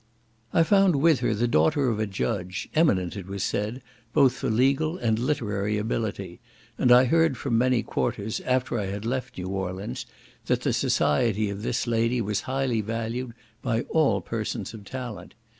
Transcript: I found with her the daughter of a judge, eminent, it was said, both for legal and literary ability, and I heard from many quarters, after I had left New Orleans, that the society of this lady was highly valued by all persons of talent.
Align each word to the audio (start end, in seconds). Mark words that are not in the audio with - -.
I 0.51 0.63
found 0.63 0.95
with 0.95 1.19
her 1.19 1.35
the 1.35 1.47
daughter 1.47 1.87
of 1.87 1.99
a 1.99 2.07
judge, 2.07 2.67
eminent, 2.73 3.15
it 3.15 3.27
was 3.27 3.43
said, 3.43 3.83
both 4.13 4.33
for 4.33 4.49
legal 4.49 4.97
and 4.97 5.19
literary 5.19 5.77
ability, 5.77 6.39
and 6.75 6.91
I 6.91 7.05
heard 7.05 7.37
from 7.37 7.55
many 7.59 7.83
quarters, 7.83 8.39
after 8.39 8.79
I 8.79 8.87
had 8.87 9.05
left 9.05 9.37
New 9.37 9.49
Orleans, 9.49 10.07
that 10.47 10.61
the 10.61 10.73
society 10.73 11.51
of 11.51 11.61
this 11.61 11.85
lady 11.85 12.19
was 12.19 12.41
highly 12.49 12.81
valued 12.81 13.35
by 13.61 13.81
all 13.91 14.21
persons 14.21 14.73
of 14.73 14.85
talent. 14.85 15.35